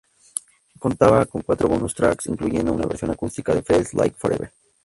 Contaba 0.79 1.27
con 1.27 1.43
cuatro 1.43 1.67
bonus 1.67 1.93
tracks, 1.93 2.25
incluyendo 2.25 2.73
una 2.73 2.87
versión 2.87 3.11
acústica 3.11 3.53
de 3.53 3.61
"Feels 3.61 3.93
Like 3.93 4.15
Forever". 4.17 4.51